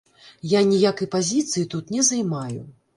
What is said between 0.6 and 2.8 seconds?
ніякай пазіцыі тут не займаю.